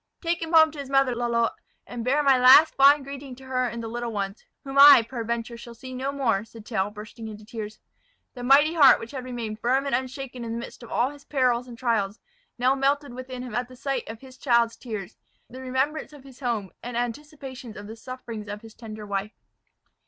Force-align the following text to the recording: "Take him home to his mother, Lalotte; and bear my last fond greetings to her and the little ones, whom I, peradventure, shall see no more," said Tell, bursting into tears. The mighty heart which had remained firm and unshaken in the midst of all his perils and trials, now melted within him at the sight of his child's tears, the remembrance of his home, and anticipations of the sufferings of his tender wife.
"Take 0.19 0.41
him 0.41 0.53
home 0.53 0.71
to 0.71 0.79
his 0.79 0.89
mother, 0.89 1.13
Lalotte; 1.13 1.53
and 1.85 2.03
bear 2.03 2.23
my 2.23 2.35
last 2.35 2.73
fond 2.73 3.03
greetings 3.03 3.37
to 3.37 3.45
her 3.45 3.65
and 3.67 3.83
the 3.83 3.87
little 3.87 4.11
ones, 4.11 4.43
whom 4.63 4.79
I, 4.79 5.03
peradventure, 5.07 5.57
shall 5.57 5.75
see 5.75 5.93
no 5.93 6.11
more," 6.11 6.43
said 6.43 6.65
Tell, 6.65 6.89
bursting 6.89 7.27
into 7.27 7.45
tears. 7.45 7.77
The 8.33 8.41
mighty 8.41 8.73
heart 8.73 8.99
which 8.99 9.11
had 9.11 9.23
remained 9.23 9.59
firm 9.59 9.85
and 9.85 9.93
unshaken 9.93 10.43
in 10.43 10.53
the 10.53 10.57
midst 10.57 10.81
of 10.81 10.91
all 10.91 11.11
his 11.11 11.23
perils 11.23 11.67
and 11.67 11.77
trials, 11.77 12.19
now 12.57 12.73
melted 12.73 13.13
within 13.13 13.43
him 13.43 13.53
at 13.53 13.67
the 13.67 13.75
sight 13.75 14.09
of 14.09 14.21
his 14.21 14.39
child's 14.39 14.75
tears, 14.75 15.17
the 15.47 15.61
remembrance 15.61 16.13
of 16.13 16.23
his 16.23 16.39
home, 16.39 16.71
and 16.81 16.97
anticipations 16.97 17.77
of 17.77 17.85
the 17.85 17.95
sufferings 17.95 18.47
of 18.47 18.61
his 18.63 18.73
tender 18.73 19.05
wife. 19.05 19.37